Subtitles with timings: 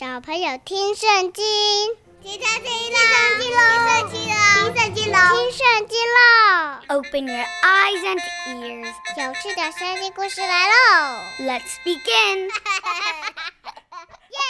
[0.00, 1.44] 小朋友听圣经，
[2.22, 2.98] 听圣经啦！
[3.38, 4.40] 听圣经喽！
[4.64, 5.18] 听圣经喽！
[5.36, 6.24] 听圣经喽
[6.88, 8.18] ！Open your eyes and
[8.48, 10.72] ears，有趣的圣经故事来喽
[11.40, 12.48] ！Let's begin。
[14.30, 14.40] 耶！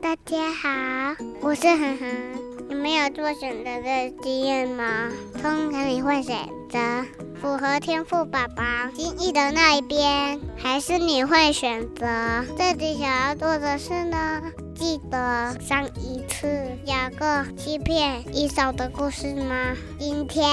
[0.00, 2.68] 大家好，我是恒恒。
[2.68, 5.10] 你们有做选择的经验吗？
[5.42, 6.78] 通常你会选择
[7.40, 8.62] 符合天赋宝宝
[8.94, 14.42] 心意的那一边，还是你会选择自己想要做的事呢？
[14.74, 16.46] 记得上一次
[16.84, 19.74] 雅各欺骗伊嫂的故事吗？
[19.98, 20.44] 今天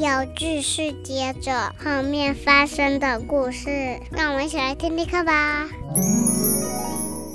[0.00, 5.66] 要继续接着后面发生的故事，让我们一起来听听看吧。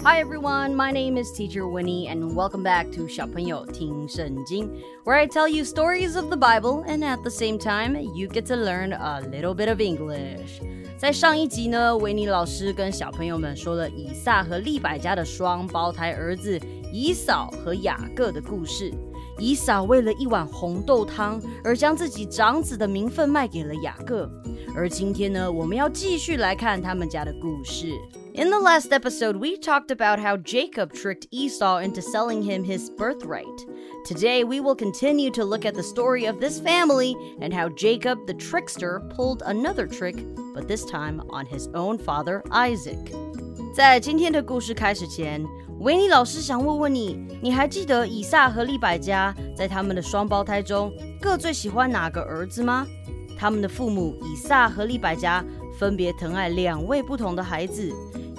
[0.05, 4.70] Hi everyone, my name is Teacher Winnie, and welcome back to 小朋友听圣经,
[5.05, 8.45] where I tell you stories of the Bible, and at the same time, you get
[8.48, 10.59] to learn a little bit of English.
[10.98, 16.59] 在上一集呢，维尼老师跟小朋友们说了以撒和利百加的双胞胎儿子
[16.91, 18.91] 以扫和雅各的故事。
[19.40, 24.29] 以扫为了一碗红豆汤而将自己长子的名分卖给了雅各。
[24.76, 27.87] 而今天呢，我们要继续来看他们家的故事。
[28.34, 33.45] In the last episode, we talked about how Jacob tricked Esau into selling him his birthright.
[34.04, 38.26] Today, we will continue to look at the story of this family and how Jacob,
[38.26, 40.16] the trickster, pulled another trick,
[40.54, 43.12] but this time on his own father, Isaac.
[43.74, 45.45] 在今天的故事开始前，
[45.80, 52.87] 维尼老师想问问你：你还记得以撒和利百加在他们的双胞胎中各最喜欢哪个儿子吗？
[53.38, 55.45] 他们的父母以撒和利百加
[55.79, 57.93] 分别疼爱两位不同的孩子。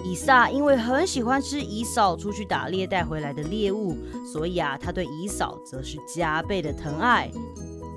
[0.04, 7.30] 以撒因为很喜欢吃以扫出去打猎带回来的猎物，所以啊，他对以扫则是加倍的疼爱。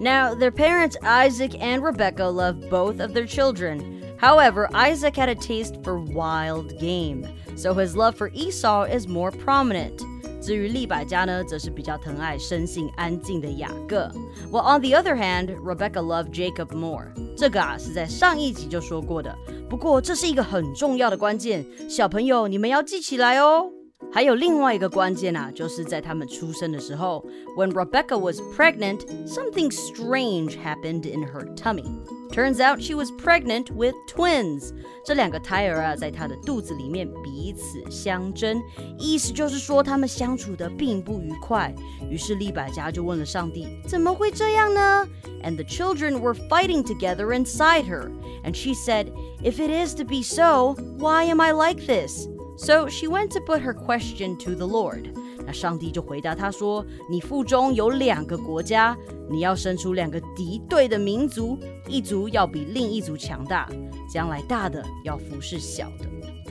[0.01, 3.81] Now, their parents Isaac and Rebecca love both of their children.
[4.19, 7.25] However, Isaac had a taste for wild game,
[7.57, 10.03] so his love for Esau is more prominent.
[10.48, 14.10] 至于利百家呢，则是比较疼爱生性安静的雅各。
[14.50, 17.08] Well, on the other hand, Rebecca loved Jacob more.
[17.36, 19.38] 这个啊是在上一集就说过的。
[19.70, 23.77] 不过这是一个很重要的关键，小朋友你们要记起来哦。
[24.17, 27.25] 还有另外一个关键啊，就是在他们出生的时候，
[27.57, 31.87] When Rebecca was pregnant, something strange happened in her tummy.
[32.31, 34.73] Turns out she was pregnant with twins.
[35.05, 38.61] 这两个胎儿啊，在她的肚子里面彼此相争，
[38.99, 41.75] 意思就是说他们相处的并不愉快。
[42.11, 45.07] 于是利百加就问了上帝：怎么会这样呢？
[45.43, 48.11] And the children were fighting together inside her.
[48.45, 49.07] And she said,
[49.43, 52.29] If it is to be so, why am I like this?
[52.57, 55.13] So she went to put her question to the Lord.
[55.45, 58.97] 那上帝就回答他说：“你腹中有两个国家，
[59.29, 61.59] 你要生出两个敌对的民族，
[61.89, 63.69] 一族要比另一族强大，
[64.09, 66.07] 将来大的要服侍小的。”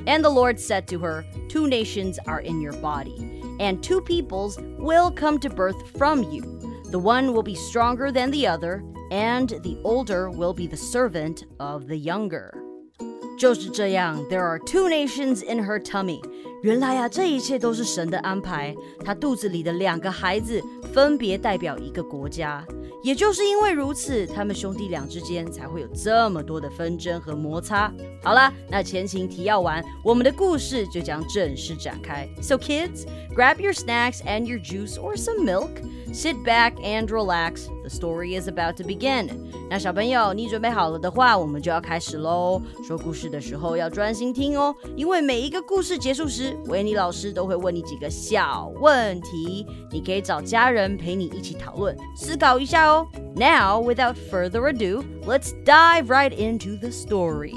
[0.06, 3.16] And the Lord said to her, Two nations are in your body,
[3.60, 6.44] and two peoples will come to birth from you.
[6.90, 8.82] The one will be stronger than the other,
[9.12, 12.52] and the older will be the servant of the younger.
[13.38, 16.22] 就是这样，There are two nations in her tummy。
[16.62, 18.76] 原来啊，这一切都是神的安排。
[19.04, 20.62] 她肚子里的两个孩子
[20.94, 22.64] 分别代表一个国家。
[23.02, 27.92] 也就是因为如此，他们兄弟俩之间才会有这么多的纷争和摩擦。
[28.22, 32.30] 好了，那前情提要完，我们的故事就将正式展开。
[32.44, 35.82] So kids, grab your snacks and your juice or some milk.
[36.14, 37.62] Sit back and relax.
[37.86, 39.30] The story is about to begin.
[39.70, 42.62] 那小朋友，你准备好了的话，我们就要开始喽。
[42.88, 53.08] 说故事的时候要专心听哦，因为每一个故事结束时，维尼老师都会问你几个小问题，你可以找家人陪你一起讨论，思考一下哦。
[53.36, 57.56] Now, without further ado, let's dive right into the story.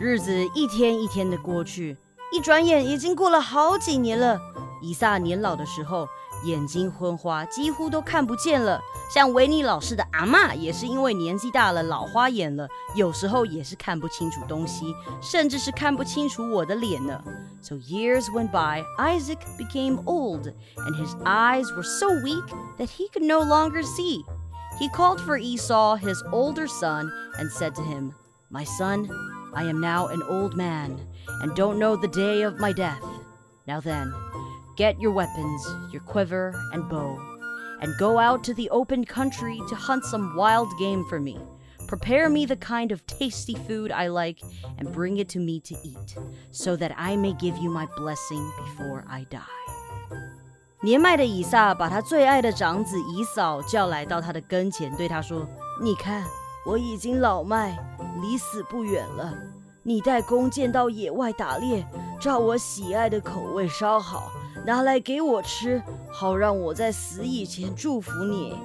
[0.00, 1.96] 日子一天一天的过去，
[2.32, 4.40] 一转眼已经过了好几年了。
[4.80, 6.06] 以撒年老的时候，
[6.44, 8.80] 眼睛昏花，几乎都看不见了。
[9.12, 17.20] 像维尼老师的阿妈，也是因为年纪大了，老花眼了，有时候也是看不清楚东西，甚至是看不清楚我的脸呢。
[17.60, 22.46] So years went by, Isaac became old, and his eyes were so weak
[22.78, 24.24] that he could no longer see.
[24.78, 28.12] He called for Esau, his older son, and said to him,
[28.48, 29.08] My son,
[29.54, 31.00] I am now an old man,
[31.42, 33.02] and don't know the day of my death.
[33.66, 34.12] Now then,
[34.76, 37.18] Get your weapons, your quiver and bow,
[37.80, 41.38] and go out to the open country to hunt some wild game for me.
[41.88, 44.40] Prepare me the kind of tasty food I like
[44.78, 46.16] and bring it to me to eat,
[46.50, 49.40] so that I may give you my blessing before I die.
[50.80, 56.24] 年迈的以撒把他最爱的长子以扫叫来到他的跟前，对他说：“你看，
[56.64, 57.76] 我已经老迈，
[58.20, 59.34] 离死不远了。
[59.82, 61.84] 你带弓箭到野外打猎，
[62.20, 64.30] 照我喜爱的口味烧好，
[64.65, 65.81] 拿来给我吃，
[66.11, 68.55] 好让我在死以前祝福你。”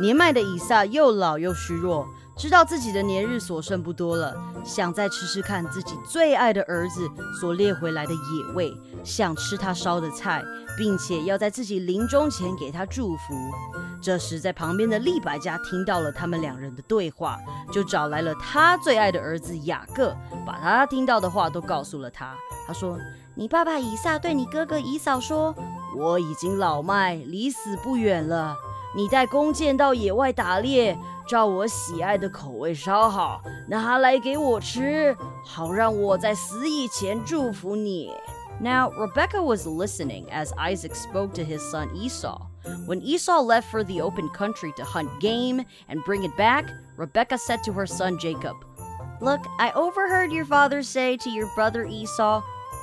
[0.00, 4.34] 年迈的以撒又老又虚弱，知道自己的年日所剩不多了，
[4.64, 7.08] 想再吃吃看自己最爱的儿子
[7.40, 8.72] 所猎回来的野味，
[9.04, 10.42] 想吃他烧的菜，
[10.76, 13.34] 并且要在自己临终前给他祝福。
[14.00, 17.38] 这时，在旁边的利百加听到了他们两人的对话，
[17.70, 22.34] 就找来了他最爱的儿子雅各，把他听到的话都告诉了他。
[22.66, 22.98] 他说
[23.36, 25.54] ：“你爸爸以撒对你哥哥以扫说，
[25.96, 28.56] 我已经老迈，离死不远了。”
[28.95, 30.97] 你带弓箭到野外打猎，
[31.27, 38.11] 照我喜爱的口味烧好，拿来给我吃，好让我在死以前祝福你。
[38.59, 42.47] Now Rebecca was listening as Isaac spoke to his son Esau.
[42.87, 46.65] When Esau left for the open country to hunt game and bring it back,
[46.97, 48.55] Rebecca said to her son Jacob,
[49.21, 52.41] Look, I overheard your father say to your brother Esau,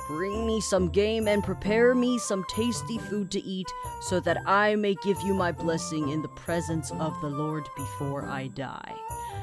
[0.09, 3.67] Bring me some game and prepare me some tasty food to eat,
[4.01, 8.27] so that I may give you my blessing in the presence of the Lord before
[8.27, 8.93] I die.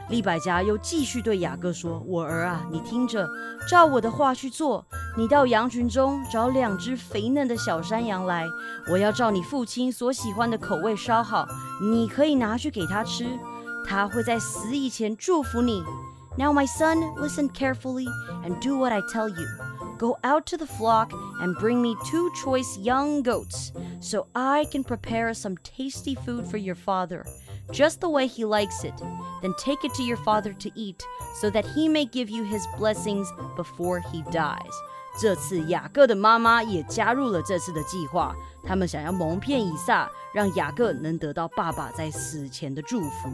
[0.09, 3.29] 利百加又继续对雅各说：“我儿啊，你听着，
[3.69, 4.85] 照我的话去做。
[5.17, 8.47] 你到羊群中找两只肥嫩的小山羊来，
[8.89, 11.47] 我要照你父亲所喜欢的口味烧好，
[11.81, 13.27] 你可以拿去给他吃。
[13.85, 15.83] 他会在死以前祝福你。
[16.39, 18.07] Now, my son, listen carefully
[18.45, 19.47] and do what I tell you.
[19.99, 24.83] Go out to the flock and bring me two choice young goats, so I can
[24.83, 27.25] prepare some tasty food for your father,
[27.71, 28.95] just the way he likes it.
[29.43, 31.03] Then take it to your father to eat,
[31.41, 34.73] so that he may give you his blessings before he dies.
[35.21, 38.35] 这次雅各的妈妈也加入了这次的计划，
[38.65, 43.29] 他们想要蒙骗以撒，让雅各能得到爸爸在死前的祝福。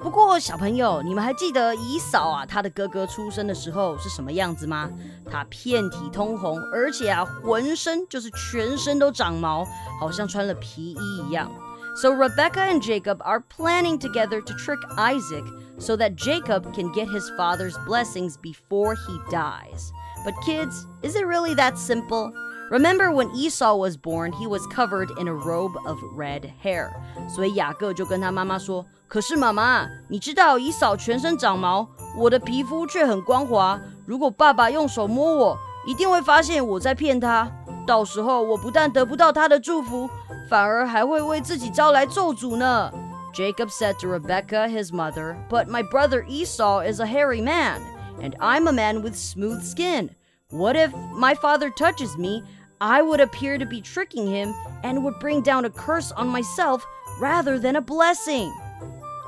[0.00, 4.88] 不过，小朋友，你们还记得以扫啊，她的哥哥出生的时候是什么样子吗？
[5.30, 9.66] 他遍体通红，而且啊，浑身就是全身都长毛，
[10.00, 11.50] 好像穿了皮衣一样。
[11.96, 15.44] So Rebecca and Jacob are planning together to trick Isaac
[15.80, 19.90] so that Jacob can get his father's blessings before he dies.
[20.24, 22.32] But kids, is it really that simple?
[22.69, 26.89] Remember when Esau was born, he was covered in a robe of red hair.
[27.27, 31.87] 所以雅各就跟他妈妈说：“可是妈妈，你知道以扫全身长毛，
[32.17, 33.79] 我的皮肤却很光滑。
[34.05, 37.51] 如果爸爸用手摸我，一定会发现我在骗他。
[37.85, 40.09] 到时候我不但得不到他的祝福，
[40.49, 42.91] 反而还会为自己招来咒诅呢。”
[43.35, 47.81] Jacob said to Rebekah, his mother, But my brother Esau is a hairy man,
[48.21, 50.11] and I'm a man with smooth skin.
[50.51, 52.43] What if my father touches me?
[52.79, 56.81] I would appear to be tricking him and would bring down a curse on myself
[57.21, 58.51] rather than a blessing.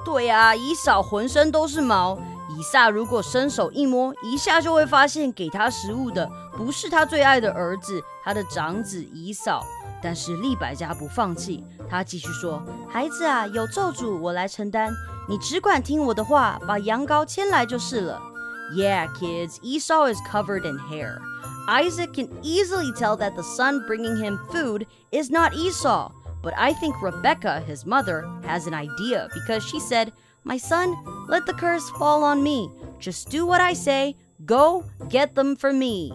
[0.03, 2.17] 对啊，以扫浑身都是毛。
[2.57, 9.65] 以撒如果伸手一摸，一下就会发现给他食物的不是他最爱的儿子，他的长子以扫。
[10.01, 14.93] 但是利百加不放弃，他继续说：“孩子啊，有咒诅我来承担，
[15.27, 18.21] 你只管听我的话，把羊羔牵来就是了。”
[18.77, 21.17] Yeah, kids, Esau is covered in hair.
[21.69, 26.11] Isaac can easily tell that the son bringing him food is not Esau.
[26.41, 30.11] But I think Rebecca, his mother, has an idea because she said,
[30.43, 30.95] My son,
[31.27, 32.69] let the curse fall on me.
[32.99, 34.15] Just do what I say.
[34.45, 36.11] Go get them for me.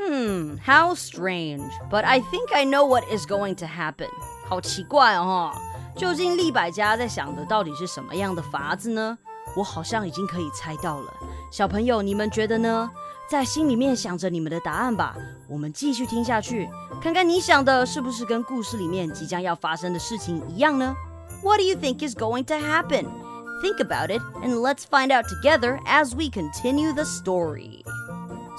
[0.00, 1.70] Hmm, how strange.
[1.90, 4.08] But I think I know what is going to happen.
[4.48, 5.52] 好奇怪哦，
[5.96, 9.18] 究竟利百家在想的到底是什么样的法子呢？
[9.54, 11.12] 我好像已经可以猜到了。
[11.50, 12.90] 小朋友，你们觉得呢？
[13.29, 15.15] 在心里面想着你们的答案吧。
[15.49, 16.69] 我们继续听下去，
[17.01, 20.95] 看看你想的是不是跟故事里面即将要发生的事情一样呢
[21.43, 23.05] ？What do you think is going to happen?
[23.61, 27.83] Think about it and let's find out together as we continue the story.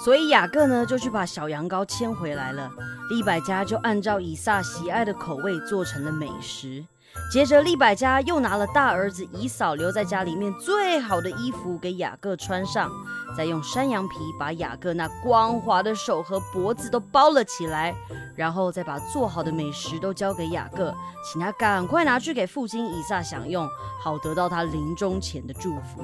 [0.04, 2.70] 所以雅各呢就去把小羊羔牵回来了，
[3.10, 6.84] 利百加就按照以撒喜爱的口味做成了美食。
[7.32, 12.90] 接着，利百加又拿了大儿子以扫留在家里面最好的衣服给雅各穿上，
[13.36, 17.94] 再用山羊皮把雅各那光滑的手和脖子都包了起来，
[18.34, 23.68] 然后再把做好的美食都交给雅各，请他赶快拿去给父亲以撒享用，
[24.02, 26.02] 好得到他临终前的祝福。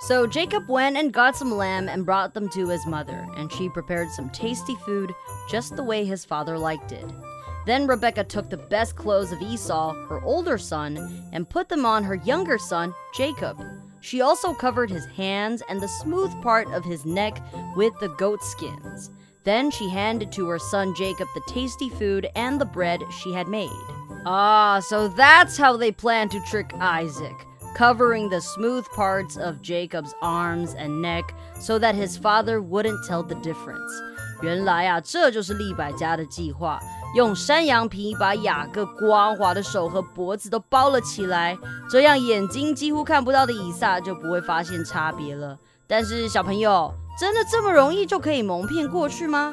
[0.00, 3.70] So Jacob went and got some lamb and brought them to his mother, and she
[3.70, 5.14] prepared some tasty food
[5.48, 7.06] just the way his father liked it.
[7.65, 10.97] Then Rebekah took the best clothes of Esau, her older son,
[11.33, 13.61] and put them on her younger son, Jacob.
[14.01, 17.41] She also covered his hands and the smooth part of his neck
[17.75, 19.11] with the goat skins.
[19.43, 23.47] Then she handed to her son Jacob the tasty food and the bread she had
[23.47, 23.69] made.
[24.25, 27.35] Ah, so that's how they planned to trick Isaac.
[27.75, 33.23] covering the smooth parts of Jacob's arms and neck so that his father wouldn't tell
[33.23, 33.91] the difference.
[34.41, 36.79] 原来啊，这就是利百加的计划，
[37.14, 41.56] 用山羊皮把雅各光滑的手和脖子都包了起来，
[41.88, 45.56] 这样眼睛几乎看不到的以撒就不会发现差别了。
[45.86, 49.52] 但是小朋友，真的这么容易就可以蒙骗过去吗？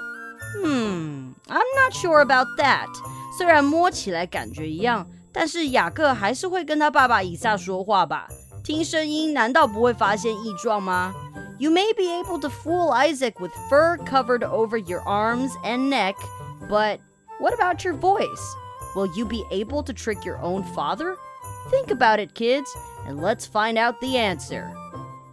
[0.63, 2.87] 嗯，I'm not sure about that。
[3.37, 8.27] 虽然摸起来感觉一样，但是雅各还是会跟他爸爸以撒说话吧？
[8.63, 11.13] 听声音难道不会发现异状吗
[11.59, 16.15] ？You may be able to fool Isaac with fur covered over your arms and neck,
[16.67, 16.99] but
[17.40, 18.54] what about your voice?
[18.94, 21.16] Will you be able to trick your own father?
[21.70, 22.66] Think about it, kids,
[23.06, 24.70] and let's find out the answer.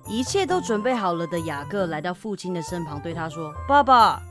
[0.07, 4.21] 一切都准备好了的雅各来到父亲的身旁，对他说：“爸爸。”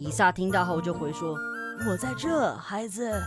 [0.00, 1.38] 以撒听到后就回说：“
[1.88, 3.22] 我在这，孩子，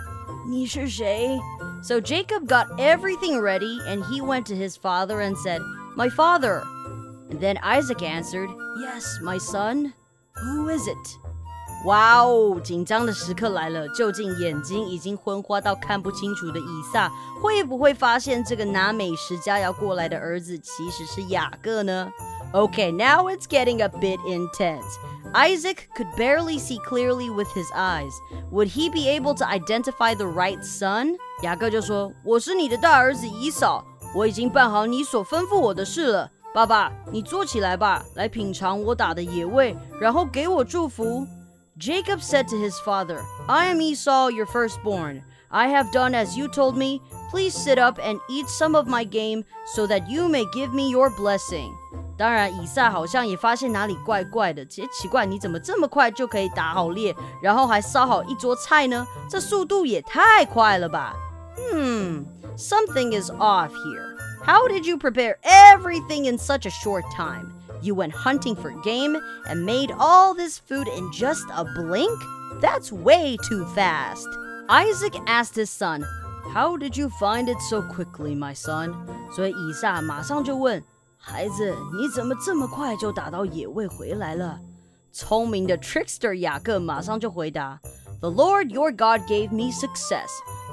[0.49, 1.39] 你是谁？”
[1.81, 5.61] So Jacob got everything ready, and he went to his father and said,
[5.95, 6.63] "My father."
[7.29, 9.93] And then Isaac answered, "Yes, my son.
[10.33, 11.17] Who is it?"
[11.86, 13.88] 哇哦，紧张的时刻来了！
[13.88, 17.10] 究竟眼睛已经昏花到看不清楚的以撒，
[17.40, 22.10] 会不会发现这个拿美食佳肴过来的儿子其实是雅各呢
[22.52, 24.84] ？Okay, now it's getting a bit intense.
[25.32, 28.12] Isaac could barely see clearly with his eyes.
[28.52, 31.16] Would he be able to identify the right son?
[31.42, 33.82] 雅各就说：“我是你的大儿子以扫，
[34.14, 36.30] 我已经办好你所吩咐我的事了。
[36.52, 41.26] 爸爸，你坐起来吧，来品尝我打的野味，然后给我祝福。”
[41.79, 45.23] Jacob said to his father, I am Esau, your firstborn.
[45.51, 47.01] I have done as you told me.
[47.29, 49.43] Please sit up and eat some of my game
[49.73, 51.71] so that you may give me your blessing.
[52.17, 54.65] 当然，以撒好像也发现哪里怪怪的。
[54.65, 59.05] 其实奇怪，你怎么这么快就可以打好猎，然后还烧好一桌菜呢？
[59.29, 61.13] 这速度也太快了吧！
[61.57, 62.25] Hmm,
[62.57, 64.15] something is off here.
[64.45, 67.51] How did you prepare everything in such a short time?
[67.81, 69.15] You went hunting for game
[69.47, 72.17] and made all this food in just a blink?
[72.61, 74.27] That's way too fast.
[74.67, 76.03] Isaac asked his son,
[76.53, 78.93] How did you find it so quickly, my son?
[79.31, 80.81] 所以以撒马上就问
[81.17, 84.59] 孩子，你怎么这么快就打到野味回来了？
[85.11, 87.79] 聪明的 trickster 雅各马上就回答：“
[88.21, 90.29] The Lord your God gave me success。”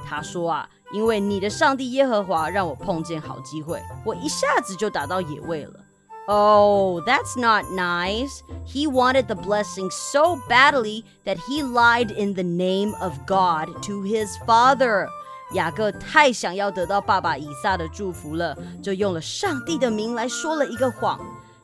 [0.06, 5.80] 他说啊，因为你的上帝耶和华让我碰见好机会，我一下子就打到野味了。
[6.28, 8.42] Oh, that's not nice.
[8.64, 14.02] He wanted the blessing so badly that he lied in the name of God to
[14.02, 15.08] his father.
[15.54, 21.18] 雅各太想要得到爸爸以撒的祝福了，就用了上帝的名来说了一个谎。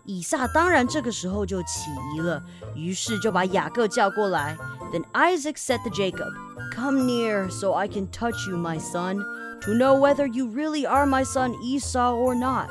[0.04, 2.42] 以撒当然这个时候就起疑了，
[2.74, 4.56] 于是就把雅各叫过来。
[4.92, 6.32] Then Isaac said to Jacob,
[6.74, 9.22] "Come near, so I can touch you, my son,
[9.60, 12.70] to know whether you really are my son Esau or not."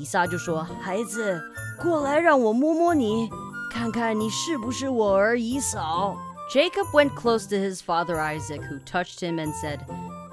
[0.00, 1.40] 以撒就说：“孩子，
[1.80, 3.30] 过来让我摸摸你，
[3.72, 6.16] 看看你是不是我儿以扫。”
[6.52, 9.80] Jacob went close to his father Isaac, who touched him and said.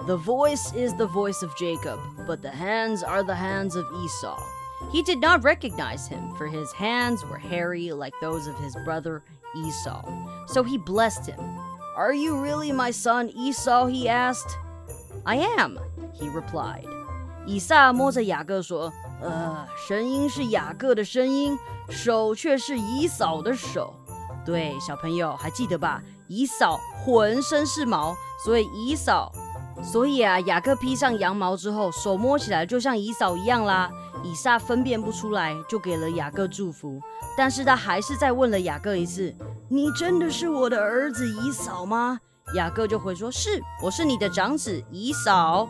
[0.06, 4.38] The voice is the voice of Jacob, but the hands are the hands of Esau.
[4.92, 9.24] He did not recognize him, for his hands were hairy like those of his brother
[9.56, 10.04] Esau.
[10.48, 11.40] So he blessed him.
[11.96, 13.88] Are you really my son Esau?
[13.88, 14.58] he asked.
[15.26, 15.80] I am,
[16.14, 16.86] he replied.
[17.46, 21.59] 以撒摸着雅各说：“ 呃，声音是雅各的声音，
[21.89, 23.95] 手却是以扫的手。
[24.45, 26.03] 对，小朋友还记得吧？
[26.27, 29.33] 以扫浑身是毛，所以以扫
[29.83, 33.91] 所以啊，雅各披上羊毛之后，手摸起来就像以扫一样啦。
[34.25, 37.01] 以撒分辨不出来，就给了雅各祝福。
[37.37, 39.33] 但是他还是再问了雅各一次
[39.71, 42.19] ：“你真的是我的儿子以扫吗？”
[42.57, 45.69] 雅各就回说：“是，我是你的长子以扫。”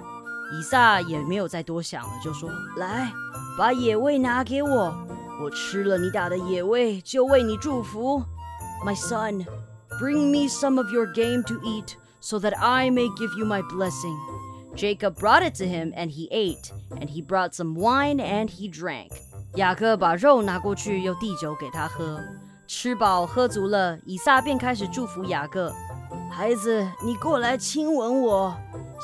[0.53, 3.13] 以撒也没有再多想了，就说：“来，
[3.59, 4.95] 把野味拿给我，
[5.43, 8.23] 我吃了你打的野味，就为你祝福。
[8.85, 9.45] ”My son,
[10.01, 11.97] bring me some of your game to eat.
[12.21, 14.19] so that I may give you my blessing.
[14.75, 18.69] Jacob brought it to him, and he ate, and he brought some wine, and he
[18.69, 19.11] drank.
[19.55, 22.21] 雅各把肉拿过去，又递酒给他喝。
[22.67, 25.73] 吃饱喝足了，以撒便开始祝福雅各
[26.31, 28.55] ：“孩子，你过来亲吻我。”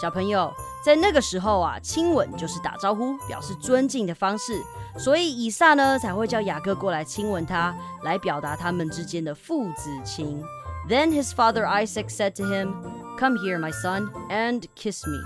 [0.01, 0.53] 小朋友，
[0.84, 4.62] 在那个时候啊，亲吻就是打招呼，表示尊敬的方式，
[4.98, 10.44] 所以以撒呢才会叫雅各过来亲吻他，来表达他们之间的父子情。
[10.88, 12.74] Then his father Isaac said to him.
[13.20, 15.18] Come here, my son, and kiss me.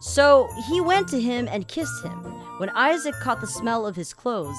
[0.00, 2.22] So he went to him and kissed him.
[2.60, 4.56] When Isaac caught the smell of his clothes,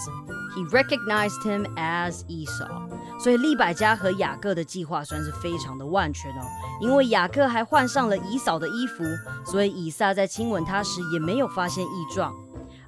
[0.56, 2.90] he recognized him as Esau.
[3.20, 6.44] 所以利百加和雅各的计划算是非常的万全哦，
[6.82, 9.04] 因为雅各还换上了以扫的衣服，
[9.46, 12.34] 所以以撒在亲吻他时也没有发现异状。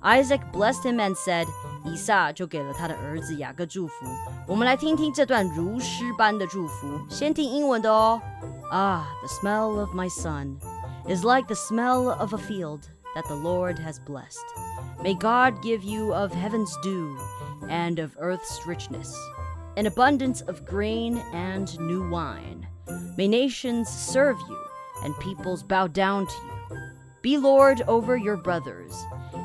[0.01, 1.47] Isaac blessed him and said，
[1.83, 4.05] 以撒就给了他的儿子雅各祝福。
[4.47, 8.21] 我们来听听这段如诗般的祝福，先听英文的哦。
[8.71, 10.57] Ah, the smell of my son
[11.07, 12.81] is like the smell of a field
[13.15, 14.45] that the Lord has blessed.
[15.01, 17.15] May God give you of heaven's dew
[17.69, 19.13] and of earth's richness,
[19.75, 22.67] an abundance of grain and new wine.
[23.17, 24.57] May nations serve you
[25.03, 26.77] and peoples bow down to you.
[27.21, 28.93] Be Lord over your brothers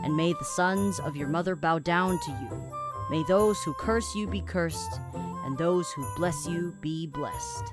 [0.05, 2.73] and may the sons of your mother bow down to you.
[3.11, 4.99] May those who curse you be cursed,
[5.45, 7.65] and those who bless you be blessed.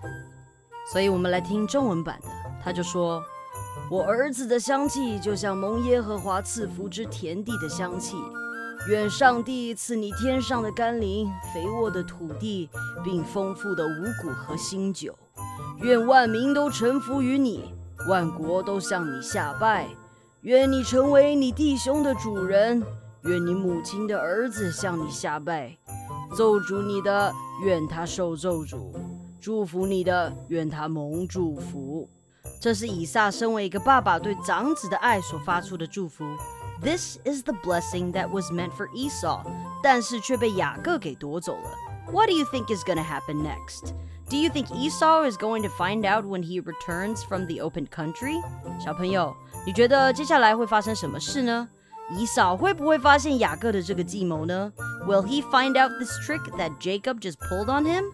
[0.91, 2.27] 所以我们来听中文版的，
[2.61, 8.17] 他就说：“我儿子的香气就像蒙耶和华赐福之田地的香气。
[8.88, 12.68] 愿上帝赐你天上的甘霖、肥沃的土地，
[13.02, 15.16] 并丰富的五谷和新酒。
[15.80, 17.74] 愿万民都臣服于你，
[18.08, 19.88] 万国都向你下拜。”
[20.44, 22.84] 愿你成为你弟兄的主人，
[23.22, 25.78] 愿你母亲的儿子向你下拜。
[26.36, 27.32] 咒诅你的，
[27.64, 28.92] 愿他受咒诅；
[29.40, 32.06] 祝福你的，愿他蒙祝福。
[32.60, 36.26] 这是以撒身为一个爸爸对长子的爱所发出的祝福。
[36.81, 39.43] This is the blessing that was meant for Esau，
[39.83, 41.69] 但是却被雅各给夺走了。
[42.11, 43.93] What do you think is going to happen next?
[44.29, 47.87] Do you think Esau is going to find out when he returns from the open
[47.87, 48.41] country？
[48.79, 49.35] 小朋友。
[49.65, 51.67] 你觉得接下来会发生什么事呢？
[52.17, 54.71] 以扫会不会发现雅各的这个计谋呢？
[55.05, 58.05] Will he find out this trick that Jacob just pulled on him？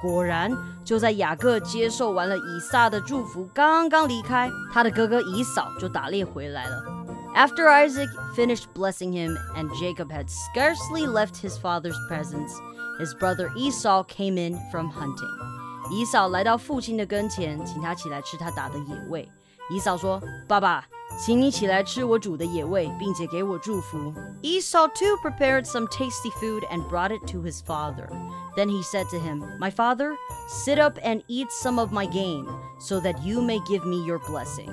[0.00, 6.97] 果然，就在雅各接受完了以撒的祝福，刚刚离开，他的哥哥以扫就打猎回来了。
[7.34, 12.52] After Isaac finished blessing him and Jacob had scarcely left his father's presence,
[12.98, 15.28] his brother Esau came in from hunting.
[15.90, 19.28] 以扫来到父亲的跟前，请他起来吃他打的野味。
[19.70, 20.84] 以扫说：“爸爸，
[21.18, 28.08] 请你起来吃我煮的野味，并且给我祝福。” Esau too prepared some tasty food and brought it to his father.
[28.56, 30.14] Then he said to him, My father,
[30.48, 32.46] sit up and eat some of my game,
[32.78, 34.70] so that you may give me your blessing.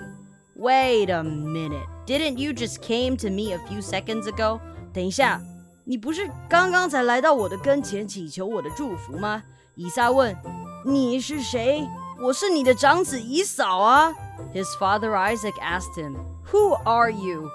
[0.55, 1.87] Wait a minute.
[2.05, 4.59] Didn't you just came to me a few seconds ago?
[4.93, 5.41] 等一下，
[5.85, 9.43] 你不是刚刚才来到我的跟前祈求我的祝福吗？
[9.75, 11.87] 以撒问：“你是谁？”
[12.21, 14.13] 我是你的长子以扫啊。
[14.53, 16.15] his father Isaac asked him,
[16.51, 17.49] Who are you?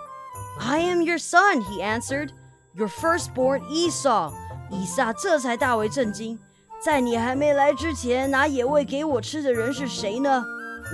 [0.59, 2.31] I am your son, he answered.
[2.75, 4.33] Your firstborn Esau.
[4.71, 6.39] 以撒这才大为震惊。
[6.83, 10.45] 在你还没来之前，拿野味给我吃的人是谁呢？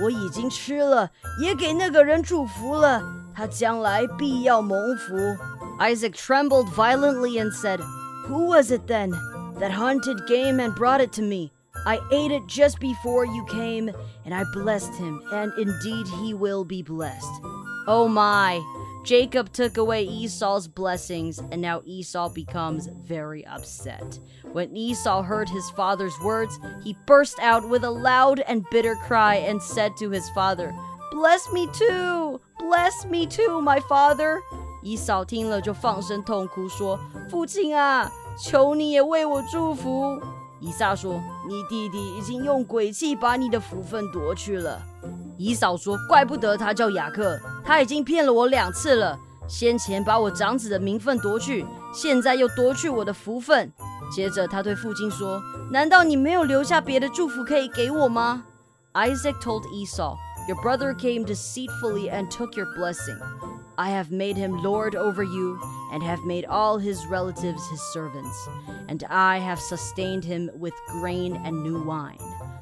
[0.01, 3.03] 我已经吃了，也给那个人祝福了，
[3.35, 5.15] 他将来必要蒙福。
[5.79, 7.79] Isaac trembled violently and said,
[8.27, 9.11] Who was it then
[9.59, 11.51] that hunted game and brought it to me?
[11.85, 13.91] I ate it just before you came,
[14.25, 17.31] and I blessed him, and indeed he will be blessed.
[17.87, 18.61] Oh my!
[19.07, 24.19] Jacob took away Esau's blessings, and now Esau becomes very upset.
[24.53, 29.35] When Esau heard his father's words, he burst out with a loud and bitter cry
[29.35, 30.73] and said to his father,
[31.11, 32.39] Bless me too!
[32.59, 34.39] Bless me too, my father!
[34.81, 40.19] 以扫听了就放声痛哭，说：“父亲啊，求你也为我祝福。”
[40.59, 44.81] 以撒说：“你弟弟已经用诡计把你的福分夺去了。”
[45.38, 49.18] 以扫说：“怪不得他叫雅各，他已经骗了我两次了。
[49.48, 53.72] 先前把我长子的名分夺去，现在又夺去我的福分。”
[54.14, 58.44] 接着他对父亲说：“难道你没有留下别的祝福可以给我吗
[58.94, 60.16] ？”Isaac told Esau,
[60.48, 63.18] "Your brother came deceitfully and took your blessing.
[63.76, 65.58] I have made him lord over you,
[65.92, 68.34] and have made all his relatives his servants,
[68.88, 72.18] and I have sustained him with grain and new wine."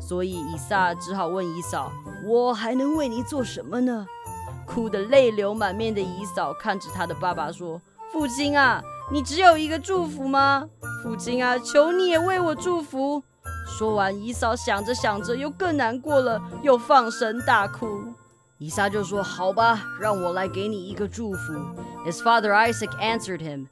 [0.00, 1.92] 所以以撒只好问以嫂
[2.26, 4.06] ：“我还能为你做什么呢？”
[4.66, 7.80] 哭得泪流满面的以嫂看着他的爸爸说
[8.12, 10.68] ：“父亲啊，你只有一个祝福吗？
[11.02, 13.22] 父亲啊，求你也为我祝福。”
[13.78, 17.86] 说完，以嫂想着想着又更难过了，又放声大哭。
[18.58, 21.52] 以撒就说：“好吧，让我来给你一个祝福。”
[22.06, 23.66] His father Isaac answered him,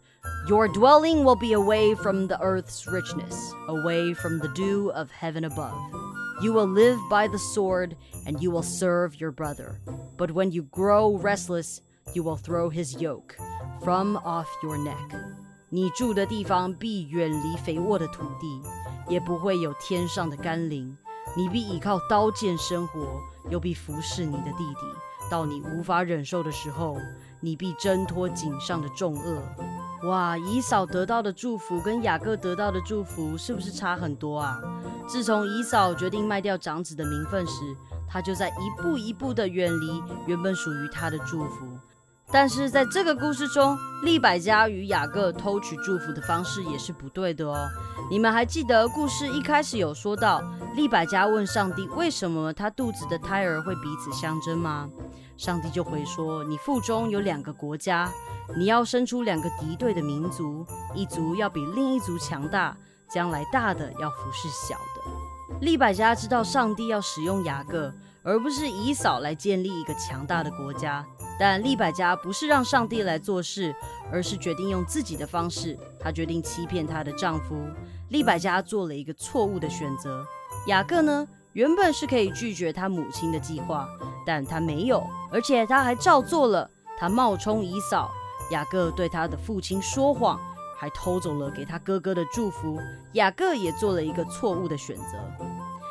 [0.47, 5.45] Your dwelling will be away from the earth's richness, away from the dew of heaven
[5.45, 5.77] above.
[6.41, 9.79] You will live by the sword, and you will serve your brother.
[10.17, 11.81] But when you grow restless,
[12.13, 13.35] you will throw his yoke
[13.83, 15.15] from off your neck.
[15.69, 18.61] 你住的地方必远离肥沃的土地，
[19.07, 20.97] 也不会有天上的甘霖。
[21.37, 26.97] 你必依靠刀剑生活，又必服侍你的弟弟，到你无法忍受的时候，
[27.39, 29.43] 你必挣脱颈上的重恶。
[30.06, 34.60] 哇，以扫得到的祝福跟雅各得到的祝福是不是差很多啊？
[35.06, 37.76] 自从以扫决定卖掉长子的名分时，
[38.08, 41.66] 他就在一步一步的远离原本属于他的祝福。
[42.32, 47.68] 但是在这个故事中，利百加与雅各偷取祝福的方式也是不对的哦。
[48.10, 50.42] 你们还记得故事一开始有说到，
[50.74, 54.88] 利百加问上帝为什么他肚子的胎儿会彼此相争吗？
[55.36, 58.10] 上帝就回说：“你腹中有两个国家。”
[58.56, 62.76] 你要生出两个敌对的民族，一族要比另一族强大，
[63.08, 65.58] 将来大的要服侍小的。
[65.60, 71.04] 利百加知道上帝要使用雅各，而不是以扫来建立一个强大的国家。
[71.38, 73.74] 但利百加不是让上帝来做事，
[74.12, 75.76] 而是决定用自己的方式。
[75.98, 77.56] 她决定欺骗她的丈夫。
[78.10, 80.24] 利百加做了一个错误的选择。
[80.68, 83.88] 雅各呢，原本是可以拒绝他母亲的计划，
[84.24, 86.70] 但他没有，而且他还照做了。
[86.96, 88.12] 他冒充以扫。
[88.54, 90.38] 雅各对他的父亲说谎，
[90.78, 92.78] 还偷走了给他哥哥的祝福。
[93.14, 95.18] 雅各也做了一个错误的选择。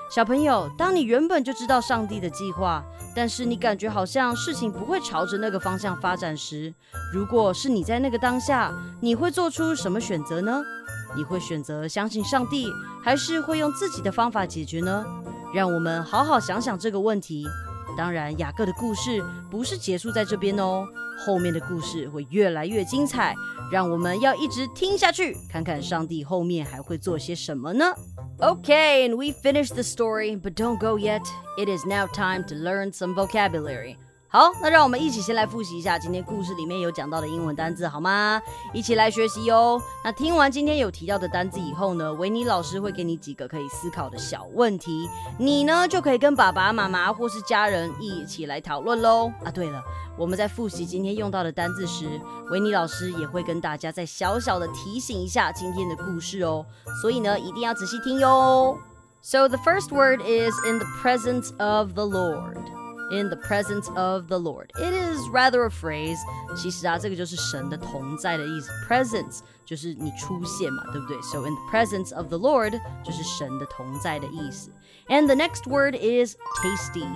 [0.09, 2.81] 小朋友，当你原本就知道上帝的计划，
[3.13, 6.73] 但是你感觉好像事情不会朝着那个方向发展时，
[7.13, 8.71] 如果是你在那个当下，
[9.01, 10.63] 你会做出什么选择呢？
[11.17, 12.71] 你会选择相信上帝，
[13.03, 15.05] 还是会用自己的方法解决呢？
[15.53, 17.45] 让我们好好想想这个问题。
[17.97, 19.21] 当然，雅各的故事
[19.51, 20.87] 不是结束在这边哦。
[21.24, 23.34] 后面的故事会越来越精彩，
[23.70, 27.84] 让我们要一直听下去，看看上帝后面还会做些什么呢？
[28.38, 31.22] Okay, and we finished the story, but don't go yet.
[31.56, 33.96] It is now time to learn some vocabulary.
[34.33, 38.41] 好，那让我们一起先来复习一下今天故事里面有讲到的英文单字，好吗？
[38.73, 39.79] 一起来学习哟。
[40.03, 49.31] 那听完今天有提到的单字以后呢，维尼老师会给你几个可以思考的小问题，你呢就可以跟爸爸妈妈或是家人一起来讨论喽。
[49.45, 49.79] 啊，对了，
[50.17, 52.19] 我们在复习今天用到的单字时，
[52.49, 56.65] 维尼老师也会跟大家再小小的提醒一下今天的故事哦。
[57.03, 58.79] 所以呢，一定要仔细听哟。
[59.21, 62.82] So the first word is in the presence of the Lord.
[63.10, 64.70] in the presence of the Lord.
[64.78, 66.18] It is rather a phrase.
[66.56, 68.70] 其实啊，这个就是神的同在的意思。
[68.88, 71.20] Presence 就是你出现嘛，对不对？
[71.22, 74.70] So in the presence of the Lord 就是神的同在的意思。
[75.08, 77.06] And the next word is tasty.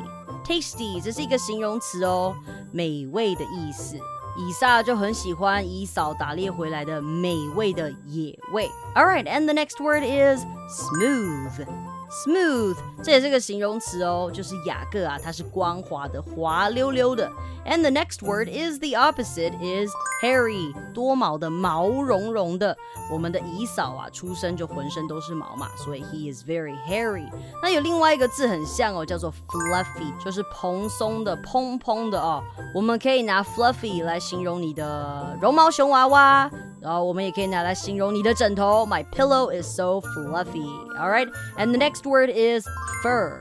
[0.44, 2.34] Tasty 这是一个形容词哦，
[2.72, 3.96] 美味的意思。
[4.38, 8.66] 以撒就很喜欢以扫打猎回来的美味的野味。
[8.94, 11.66] All right, and the next word is smooth.
[12.09, 17.29] Smooth，这也是个形容词哦，就是雅各啊，它是光滑的、滑溜溜的。
[17.65, 19.91] And the next word is the opposite, is
[20.23, 22.75] hairy，多毛的、毛茸茸的。
[23.11, 27.29] 我们的以扫啊，出生就浑身都是毛嘛，所以 he is very hairy。
[27.61, 32.41] 那有另外一个字很像哦，叫做 fluffy，就是蓬松的、蓬蓬的哦。
[32.73, 36.49] 我们可以拿 fluffy 来形容你的绒毛熊娃娃。
[36.79, 40.69] 然后我们也可以拿来形容你的枕头，My pillow is so fluffy.
[40.97, 42.66] All right, and the next word is
[43.02, 43.40] fur.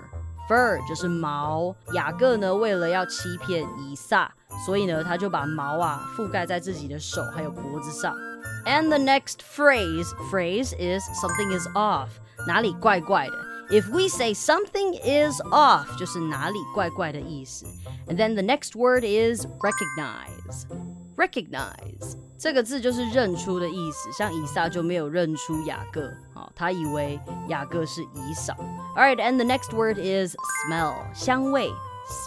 [0.49, 1.75] Fur 就是毛。
[1.93, 4.31] 雅各呢，为了要欺骗以撒，
[4.65, 8.15] 所以呢，他就把毛啊覆盖在自己的手还有脖子上。
[8.65, 12.09] And the next phrase phrase is something is off.
[12.47, 13.33] 哪里怪怪的？
[13.69, 17.65] If we say something is off，就是哪里怪怪的意思。
[18.07, 20.65] And then the next word is recognize.
[21.16, 26.02] Recognize 这个字就是认出的意思，像以撒就没有认出雅各，
[26.34, 28.54] 啊，他以为雅各是以扫。
[28.94, 30.36] All right, and the next word is
[30.68, 31.70] smell，香味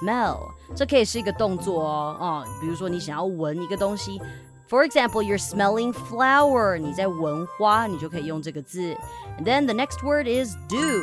[0.02, 4.20] ，smell，这可以是一个动作哦，啊，比如说你想要闻一个东西
[4.68, 8.96] ，For example, you're smelling flower，你在闻花，你就可以用这个字。
[9.38, 11.00] And then the next word is dew。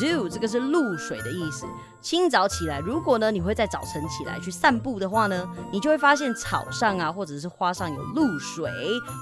[0.00, 1.66] Dew 这个是露水的意思。
[2.01, 8.71] 清早起来，如果呢你会在早晨起来去散步的话呢，你就会发现草上啊或者是花上有露水，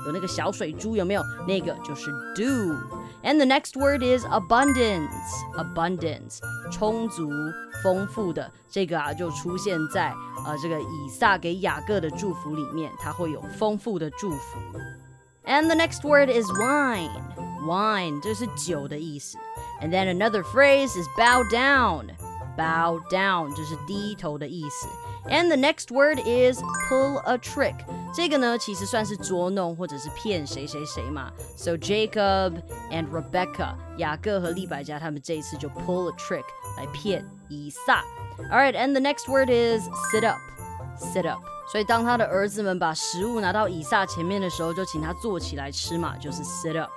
[0.06, 1.24] 有那个小水珠，有没有？
[1.48, 6.40] 那个就是 dew。And the next word is abundance。abundance
[6.72, 7.30] 充足、
[7.82, 10.14] 丰富的，这个啊就出现在
[10.46, 14.60] 呃这个以撒给雅各的祝福里面，它会有丰富的祝福。
[15.46, 19.38] And the next word is wine。wine 这是酒的意思。
[19.82, 22.10] And then another phrase is bow down.
[22.60, 24.88] Bow down 就是低头的意思。
[25.30, 27.76] And the next word is pull a trick.
[28.14, 31.32] 这个呢，其实算是捉弄或者是骗谁谁谁嘛。
[31.58, 32.54] So Jacob
[32.92, 36.46] and Rebecca，雅各和利百加他们这一次就 pull a trick
[36.78, 38.04] 来骗以撒。
[38.52, 40.38] All right, and the next word is sit up.
[40.98, 46.92] Sit up 所以当他的儿子们把食物拿到以撒前面的时候，就请他坐起来吃嘛，就是 sit up。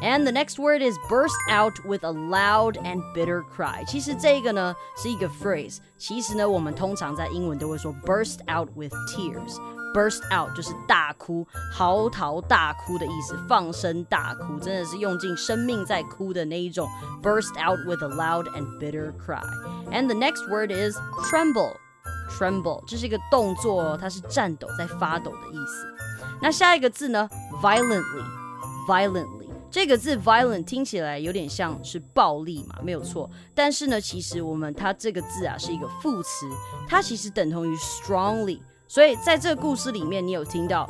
[0.00, 3.84] And the next word is burst out with a loud and bitter cry。
[3.86, 16.88] 其实这个呢是一个 phrase，其实呢我们通常在英文都会说 burst out with tears。burst out 就是大哭、嚎啕大哭的意思，放声大哭，真的是用尽生命在哭的那一种。
[17.22, 20.96] burst out with a loud and bitter cry。And the next word is
[21.30, 25.94] tremble。tremble 这是一个动作，它是颤抖、在发抖的意思。
[26.40, 27.28] 那下一个字呢？
[27.62, 29.35] violently，violently
[29.77, 33.29] 这个字 violent 听起来有点像是暴力嘛，没有错。
[33.53, 36.49] 但是呢，其实我们它这个字啊是一个副词，
[36.87, 38.59] 它其实等同于 strongly。
[38.87, 40.89] 所以在这个故事里面，你有听到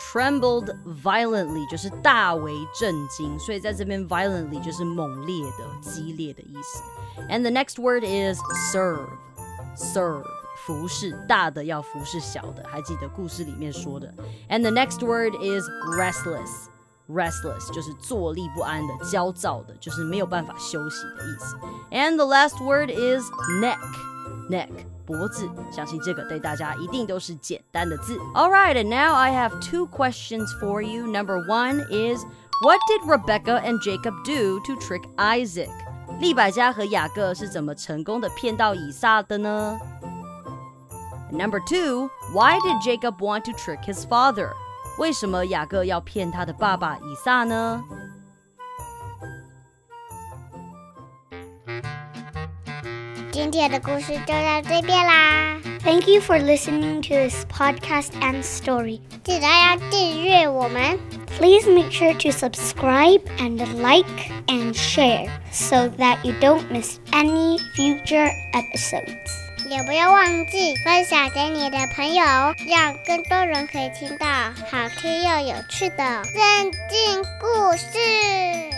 [0.00, 6.82] trembled violently 就是大为震惊，所以在这边 violently 就是猛烈的、激烈的意思。
[7.30, 8.40] And the next word is
[8.74, 10.24] serve，serve。
[10.66, 14.12] 服侍大的要服侍小的，还记得故事里面说的。
[14.50, 15.64] And the next word is
[15.96, 16.66] restless.
[17.09, 21.57] Restless 就是坐立不安的、焦躁的，就是没有办法休息的意思。
[21.91, 23.29] And the last word is
[23.61, 23.77] neck.
[24.49, 24.69] Neck
[25.05, 28.17] 脖子，相信这个对大家一定都是简单的字。
[28.33, 31.05] All right, and now I have two questions for you.
[31.05, 32.23] Number one is,
[32.63, 35.69] what did Rebecca and Jacob do to trick Isaac?
[36.19, 39.77] 利百加和雅各是怎么成功的骗到以撒的呢？
[41.31, 44.51] Number two, why did Jacob want to trick his father?
[44.97, 47.83] 为什么雅各要骗他的爸爸以撒呢？
[53.31, 55.59] 今天的故事就到这边啦。
[55.79, 59.01] Thank you for listening to this podcast and story.
[59.23, 60.99] 记得要订阅我们。
[61.39, 64.05] Please make sure to subscribe and like
[64.45, 69.26] and share so that you don't miss any future episodes.
[69.70, 72.24] 也不要忘记分享给你的朋友，
[72.66, 78.77] 让更多人可以听到好听又有趣的圣经故事。